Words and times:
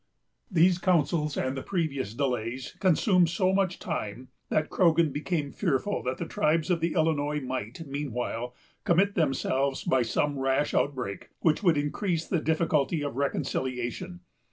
These 0.49 0.79
councils, 0.79 1.37
and 1.37 1.55
the 1.55 1.61
previous 1.61 2.15
delays, 2.15 2.75
consumed 2.79 3.29
so 3.29 3.53
much 3.53 3.77
time, 3.77 4.29
that 4.49 4.71
Croghan 4.71 5.11
became 5.11 5.51
fearful 5.51 6.01
that 6.01 6.17
the 6.17 6.25
tribes 6.25 6.71
of 6.71 6.79
the 6.79 6.93
Illinois 6.95 7.39
might, 7.39 7.85
meanwhile, 7.85 8.55
commit 8.83 9.13
themselves 9.13 9.83
by 9.83 10.01
some 10.01 10.39
rash 10.39 10.73
outbreak, 10.73 11.29
which 11.41 11.61
would 11.61 11.77
increase 11.77 12.25
the 12.27 12.39
difficulty 12.41 13.03
of 13.03 13.15
reconciliation. 13.15 14.21